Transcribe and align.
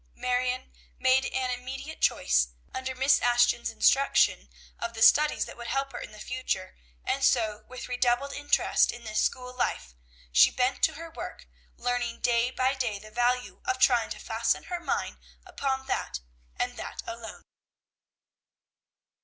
Marion 0.15 0.71
made 0.97 1.27
an 1.27 1.51
immediate 1.51 2.01
choice, 2.01 2.47
under 2.73 2.95
Miss 2.95 3.19
Ashton's 3.21 3.69
instruction, 3.69 4.49
of 4.79 4.95
the 4.95 5.03
studies 5.03 5.45
that 5.45 5.55
would 5.57 5.67
help 5.67 5.91
her 5.91 5.99
in 5.99 6.11
the 6.11 6.19
future; 6.19 6.75
and 7.05 7.23
so, 7.23 7.63
with 7.67 7.87
redoubled 7.87 8.33
interest 8.33 8.91
in 8.91 9.03
this 9.03 9.21
school 9.21 9.53
life, 9.55 9.93
she 10.31 10.49
bent 10.49 10.81
to 10.85 10.95
her 10.95 11.11
work, 11.11 11.45
learning 11.77 12.19
day 12.19 12.49
by 12.49 12.73
day 12.73 12.97
the 12.97 13.11
value 13.11 13.61
of 13.63 13.77
trying 13.77 14.09
to 14.09 14.17
fasten 14.17 14.63
her 14.63 14.79
mind 14.79 15.17
upon 15.45 15.85
that, 15.85 16.19
and 16.57 16.77
that 16.77 17.03
alone. 17.05 17.43